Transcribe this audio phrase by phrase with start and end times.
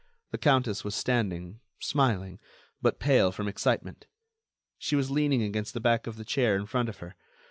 [0.31, 2.39] The countess was standing, smiling,
[2.81, 4.07] but pale from excitement.
[4.79, 7.15] She was leaning against the back of the chair in front of her.